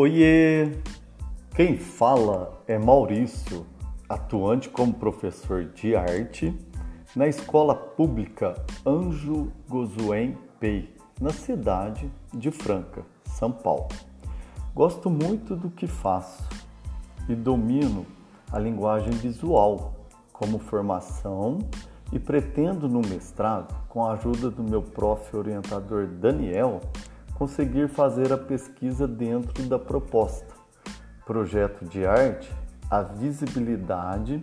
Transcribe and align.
Oiê! 0.00 0.78
Quem 1.56 1.76
fala 1.76 2.62
é 2.68 2.78
Maurício, 2.78 3.66
atuante 4.08 4.68
como 4.68 4.94
professor 4.94 5.64
de 5.64 5.96
arte 5.96 6.56
na 7.16 7.26
Escola 7.26 7.74
Pública 7.74 8.54
Anjo 8.86 9.50
Gozuen 9.68 10.38
Pei, 10.60 10.94
na 11.20 11.30
cidade 11.30 12.08
de 12.32 12.48
Franca, 12.52 13.02
São 13.24 13.50
Paulo. 13.50 13.88
Gosto 14.72 15.10
muito 15.10 15.56
do 15.56 15.68
que 15.68 15.88
faço 15.88 16.48
e 17.28 17.34
domino 17.34 18.06
a 18.52 18.58
linguagem 18.60 19.10
visual 19.14 20.06
como 20.32 20.60
formação 20.60 21.58
e 22.12 22.20
pretendo 22.20 22.88
no 22.88 23.00
mestrado, 23.00 23.74
com 23.88 24.06
a 24.06 24.12
ajuda 24.12 24.48
do 24.48 24.62
meu 24.62 24.80
prof 24.80 25.36
orientador 25.36 26.06
Daniel, 26.06 26.80
conseguir 27.38 27.88
fazer 27.88 28.32
a 28.32 28.36
pesquisa 28.36 29.06
dentro 29.06 29.62
da 29.68 29.78
proposta. 29.78 30.52
Projeto 31.24 31.84
de 31.84 32.04
arte, 32.04 32.52
a 32.90 33.00
visibilidade 33.02 34.42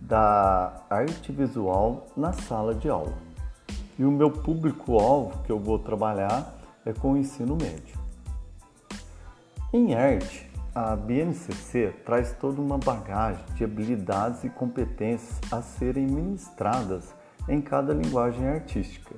da 0.00 0.84
arte 0.88 1.32
visual 1.32 2.06
na 2.16 2.32
sala 2.32 2.74
de 2.74 2.88
aula. 2.88 3.18
E 3.98 4.04
o 4.04 4.10
meu 4.12 4.30
público-alvo 4.30 5.42
que 5.42 5.50
eu 5.50 5.58
vou 5.58 5.80
trabalhar 5.80 6.54
é 6.86 6.92
com 6.92 7.14
o 7.14 7.16
ensino 7.16 7.56
médio. 7.56 7.98
Em 9.72 9.94
arte, 9.94 10.48
a 10.72 10.94
BNCC 10.94 11.92
traz 12.04 12.32
toda 12.34 12.60
uma 12.60 12.78
bagagem 12.78 13.44
de 13.56 13.64
habilidades 13.64 14.44
e 14.44 14.48
competências 14.48 15.40
a 15.50 15.60
serem 15.60 16.06
ministradas 16.06 17.12
em 17.48 17.60
cada 17.60 17.92
linguagem 17.92 18.46
artística. 18.46 19.16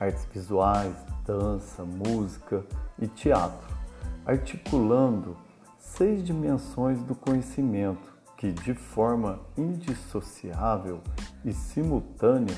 Artes 0.00 0.26
visuais, 0.32 0.94
dança, 1.28 1.84
música 1.84 2.64
e 2.98 3.06
teatro, 3.06 3.76
articulando 4.24 5.36
seis 5.78 6.24
dimensões 6.24 7.02
do 7.02 7.14
conhecimento 7.14 8.16
que, 8.38 8.50
de 8.50 8.72
forma 8.72 9.38
indissociável 9.54 11.02
e 11.44 11.52
simultânea, 11.52 12.56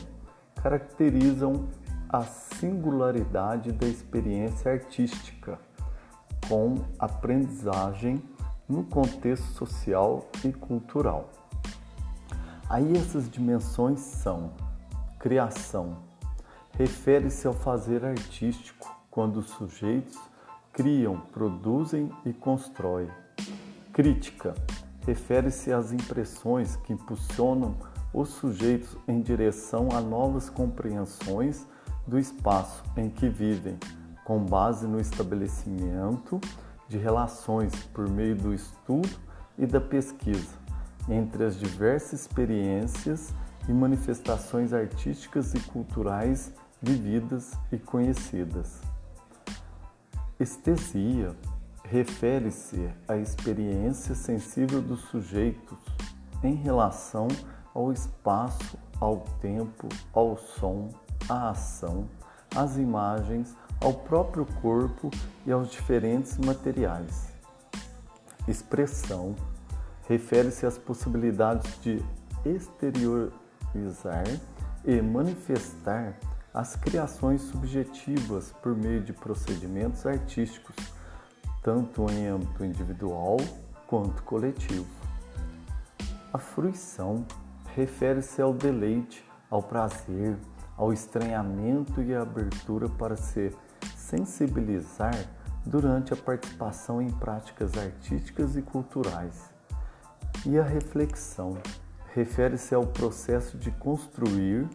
caracterizam 0.62 1.68
a 2.08 2.22
singularidade 2.22 3.72
da 3.72 3.88
experiência 3.88 4.70
artística, 4.70 5.58
com 6.48 6.76
aprendizagem 6.96 8.22
no 8.68 8.84
contexto 8.84 9.52
social 9.52 10.28
e 10.44 10.52
cultural. 10.52 11.28
Aí 12.68 12.96
essas 12.96 13.28
dimensões 13.28 13.98
são 13.98 14.52
criação, 15.18 16.09
refere-se 16.80 17.46
ao 17.46 17.52
fazer 17.52 18.06
artístico, 18.06 18.90
quando 19.10 19.36
os 19.36 19.50
sujeitos 19.50 20.18
criam, 20.72 21.20
produzem 21.30 22.10
e 22.24 22.32
constroem. 22.32 23.06
Crítica 23.92 24.54
refere-se 25.06 25.74
às 25.74 25.92
impressões 25.92 26.76
que 26.76 26.94
impulsionam 26.94 27.76
os 28.14 28.30
sujeitos 28.30 28.96
em 29.06 29.20
direção 29.20 29.90
a 29.92 30.00
novas 30.00 30.48
compreensões 30.48 31.66
do 32.06 32.18
espaço 32.18 32.82
em 32.96 33.10
que 33.10 33.28
vivem, 33.28 33.78
com 34.24 34.42
base 34.42 34.86
no 34.86 34.98
estabelecimento 34.98 36.40
de 36.88 36.96
relações 36.96 37.74
por 37.92 38.08
meio 38.08 38.36
do 38.36 38.54
estudo 38.54 39.18
e 39.58 39.66
da 39.66 39.82
pesquisa 39.82 40.58
entre 41.10 41.44
as 41.44 41.58
diversas 41.58 42.22
experiências 42.22 43.34
e 43.68 43.72
manifestações 43.72 44.72
artísticas 44.72 45.52
e 45.52 45.60
culturais 45.60 46.54
vividas 46.82 47.52
e 47.70 47.78
conhecidas. 47.78 48.80
Estesia 50.38 51.36
refere-se 51.84 52.88
à 53.06 53.16
experiência 53.16 54.14
sensível 54.14 54.80
dos 54.80 55.00
sujeitos 55.02 55.78
em 56.42 56.54
relação 56.54 57.28
ao 57.74 57.92
espaço, 57.92 58.78
ao 58.98 59.18
tempo, 59.40 59.88
ao 60.12 60.36
som, 60.36 60.88
à 61.28 61.50
ação, 61.50 62.08
às 62.54 62.76
imagens, 62.76 63.54
ao 63.80 63.92
próprio 63.92 64.46
corpo 64.60 65.10
e 65.46 65.52
aos 65.52 65.70
diferentes 65.70 66.38
materiais. 66.38 67.28
Expressão 68.48 69.34
refere-se 70.08 70.66
às 70.66 70.78
possibilidades 70.78 71.80
de 71.82 72.02
exteriorizar 72.44 74.24
e 74.84 75.00
manifestar 75.00 76.18
as 76.52 76.74
criações 76.74 77.42
subjetivas 77.42 78.52
por 78.62 78.74
meio 78.74 79.00
de 79.00 79.12
procedimentos 79.12 80.04
artísticos, 80.04 80.74
tanto 81.62 82.10
em 82.10 82.26
âmbito 82.26 82.64
individual 82.64 83.36
quanto 83.86 84.22
coletivo. 84.24 84.86
A 86.32 86.38
fruição 86.38 87.24
refere-se 87.74 88.42
ao 88.42 88.52
deleite, 88.52 89.24
ao 89.48 89.62
prazer, 89.62 90.36
ao 90.76 90.92
estranhamento 90.92 92.02
e 92.02 92.14
à 92.14 92.22
abertura 92.22 92.88
para 92.88 93.16
se 93.16 93.54
sensibilizar 93.96 95.14
durante 95.64 96.12
a 96.12 96.16
participação 96.16 97.02
em 97.02 97.10
práticas 97.10 97.76
artísticas 97.76 98.56
e 98.56 98.62
culturais. 98.62 99.50
E 100.46 100.58
a 100.58 100.62
reflexão 100.62 101.58
refere-se 102.14 102.74
ao 102.74 102.86
processo 102.86 103.58
de 103.58 103.70
construir 103.72 104.68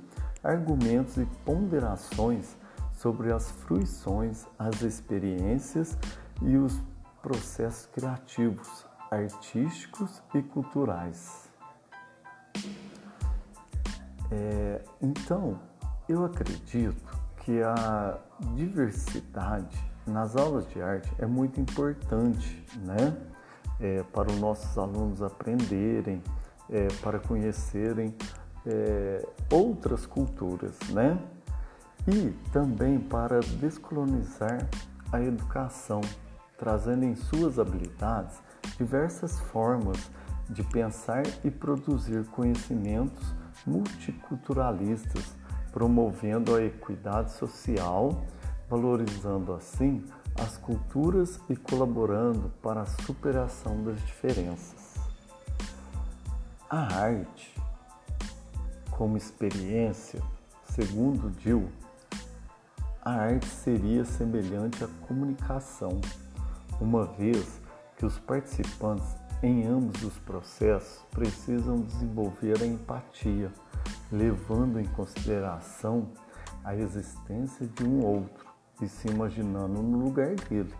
argumentos 0.46 1.18
e 1.18 1.26
ponderações 1.44 2.56
sobre 2.94 3.32
as 3.32 3.50
fruições, 3.52 4.46
as 4.58 4.82
experiências 4.82 5.98
e 6.42 6.56
os 6.56 6.80
processos 7.22 7.88
criativos, 7.88 8.86
artísticos 9.12 10.22
e 10.34 10.42
culturais. 10.42 11.50
É, 14.32 14.82
então, 15.02 15.60
eu 16.08 16.24
acredito 16.24 17.04
que 17.38 17.62
a 17.62 18.18
diversidade 18.56 19.78
nas 20.06 20.36
aulas 20.36 20.68
de 20.70 20.82
arte 20.82 21.12
é 21.18 21.26
muito 21.26 21.60
importante, 21.60 22.64
né? 22.78 23.18
É, 23.80 24.04
para 24.04 24.32
os 24.32 24.40
nossos 24.40 24.78
alunos 24.78 25.22
aprenderem, 25.22 26.24
é, 26.70 26.88
para 27.02 27.20
conhecerem 27.20 28.16
é, 28.66 29.26
outras 29.52 30.06
culturas, 30.06 30.78
né? 30.90 31.20
E 32.08 32.31
também 32.52 33.00
para 33.00 33.40
descolonizar 33.40 34.68
a 35.12 35.22
educação, 35.22 36.02
trazendo 36.58 37.03
em 37.03 37.16
suas 37.16 37.58
habilidades 37.58 38.38
diversas 38.78 39.40
formas 39.40 39.98
de 40.50 40.64
pensar 40.64 41.24
e 41.44 41.50
produzir 41.50 42.26
conhecimentos 42.26 43.34
multiculturalistas, 43.66 45.36
promovendo 45.72 46.56
a 46.56 46.64
equidade 46.64 47.32
social, 47.34 48.24
valorizando 48.70 49.53
assim 49.53 50.03
as 50.40 50.58
culturas 50.58 51.40
e 51.50 51.56
colaborando 51.56 52.52
para 52.62 52.82
a 52.82 52.86
superação 52.86 53.84
das 53.84 54.00
diferenças. 54.02 54.96
A 56.70 56.94
arte 56.96 57.55
como 58.98 59.18
experiência, 59.18 60.22
segundo 60.64 61.30
Dill, 61.30 61.70
a 63.02 63.12
arte 63.12 63.46
seria 63.46 64.06
semelhante 64.06 64.84
à 64.84 64.88
comunicação, 65.06 66.00
uma 66.80 67.06
vez 67.06 67.60
que 67.98 68.06
os 68.06 68.18
participantes 68.18 69.06
em 69.44 69.68
ambos 69.68 70.02
os 70.02 70.18
processos 70.20 71.04
precisam 71.12 71.82
desenvolver 71.82 72.62
a 72.62 72.66
empatia, 72.66 73.52
levando 74.12 74.80
em 74.80 74.86
consideração 74.86 76.10
a 76.64 76.74
existência 76.74 77.68
de 77.68 77.84
um 77.84 78.03
outro 78.03 78.46
e 78.82 78.88
se 78.88 79.09
imaginando 79.09 79.84
no 79.84 80.06
lugar 80.06 80.36
dele. 80.36 80.74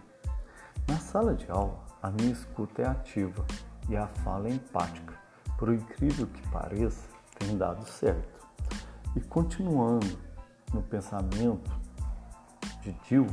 Na 0.88 0.98
sala 1.00 1.34
de 1.34 1.52
aula, 1.52 1.84
a 2.02 2.10
minha 2.10 2.32
escuta 2.32 2.82
é 2.82 2.88
ativa 2.88 3.46
e 3.90 3.96
a 3.96 4.08
fala 4.08 4.48
é 4.48 4.54
empática. 4.54 5.14
Por 5.58 5.74
incrível 5.74 6.28
que 6.28 6.48
pareça, 6.50 7.15
tem 7.40 7.58
dado 7.58 7.86
certo. 7.88 8.46
E 9.16 9.22
continuando 9.22 10.18
no 10.74 10.82
pensamento 10.82 11.72
de 12.82 12.92
Dill, 13.08 13.28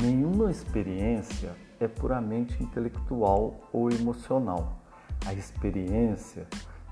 nenhuma 0.00 0.50
experiência 0.50 1.54
é 1.78 1.86
puramente 1.86 2.62
intelectual 2.62 3.60
ou 3.72 3.90
emocional. 3.90 4.80
A 5.26 5.32
experiência 5.32 6.46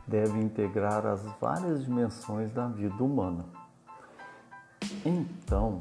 deve 0.07 0.39
integrar 0.39 1.07
as 1.07 1.23
várias 1.41 1.85
dimensões 1.85 2.53
da 2.53 2.67
vida 2.69 3.03
humana. 3.03 3.45
Então, 5.05 5.81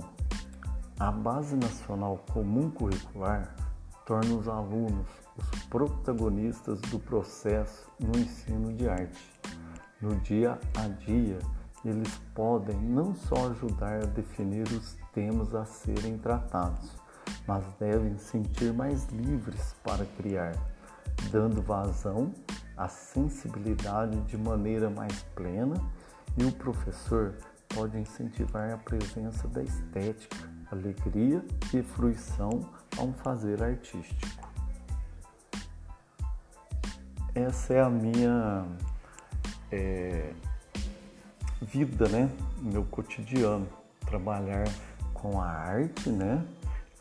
a 1.00 1.12
Base 1.12 1.56
Nacional 1.56 2.24
Comum 2.31 2.69
Curricular 2.69 3.56
torna 4.06 4.36
os 4.36 4.48
alunos 4.48 5.07
os 5.38 5.63
protagonistas 5.66 6.81
do 6.81 7.00
processo 7.00 7.89
no 8.00 8.19
ensino 8.19 8.74
de 8.74 8.89
arte 8.89 9.38
no 10.01 10.16
dia 10.18 10.57
a 10.78 10.88
dia, 11.06 11.40
eles 11.84 12.18
podem 12.34 12.78
não 12.78 13.13
só 13.13 13.50
ajudar 13.50 14.04
a 14.04 14.06
definir 14.06 14.68
os 14.68 14.98
temas 15.13 15.54
a 15.54 15.66
serem 15.66 16.18
tratados, 16.18 16.96
mas 17.48 17.63
devem 17.80 18.18
sentir 18.18 18.74
mais 18.74 19.06
livres 19.07 19.75
para 19.84 20.06
criar, 20.18 20.56
dando 21.31 21.62
vazão 21.62 22.34
à 22.78 22.88
sensibilidade 22.88 24.19
de 24.22 24.38
maneira 24.38 24.90
mais 24.90 25.24
plena, 25.36 25.75
e 26.38 26.44
o 26.45 26.52
professor 26.52 27.36
pode 27.69 27.98
incentivar 27.98 28.72
a 28.72 28.78
presença 28.78 29.48
da 29.48 29.62
estética, 29.62 30.50
alegria 30.72 31.44
e 31.74 31.81
fruição 31.81 32.50
a 32.98 33.02
um 33.02 33.13
fazer 33.13 33.62
artístico. 33.62 34.50
Essa 37.36 37.74
é 37.74 37.81
a 37.81 37.90
minha 37.90 38.66
é, 39.71 40.33
vida, 41.62 42.07
né? 42.10 42.30
Meu 42.62 42.83
cotidiano, 42.86 43.68
trabalhar 44.06 44.68
com 45.13 45.42
a 45.42 45.48
arte, 45.48 46.10
né? 46.10 46.45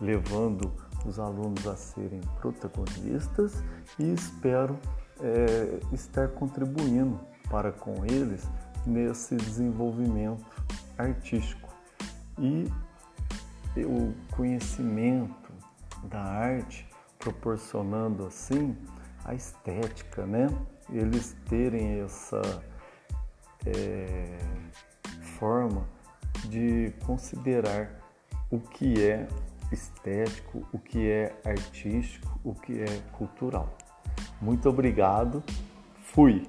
Levando 0.01 0.73
os 1.07 1.19
alunos 1.19 1.67
a 1.67 1.77
serem 1.77 2.21
protagonistas 2.41 3.63
e 3.99 4.13
espero 4.13 4.79
é, 5.21 5.81
estar 5.93 6.29
contribuindo 6.29 7.19
para 7.51 7.73
com 7.73 8.05
eles 8.05 8.47
nesse 8.87 9.37
desenvolvimento 9.37 10.45
artístico. 10.97 11.69
E 12.39 12.71
o 13.85 14.13
conhecimento 14.35 15.53
da 16.05 16.21
arte 16.21 16.89
proporcionando 17.19 18.27
assim 18.27 18.77
a 19.29 19.35
estética, 19.35 20.27
né? 20.27 20.49
Eles 20.91 21.37
terem 21.49 22.01
essa 22.01 22.41
é, 23.67 24.39
forma 25.39 25.87
de 26.47 26.95
considerar 27.05 27.91
o 28.51 28.59
que 28.59 29.05
é 29.07 29.29
estético, 29.71 30.67
o 30.73 30.79
que 30.79 31.11
é 31.11 31.39
artístico, 31.45 32.41
o 32.43 32.55
que 32.55 32.81
é 32.81 33.03
cultural. 33.13 33.77
Muito 34.41 34.67
obrigado. 34.67 35.45
Fui. 36.01 36.49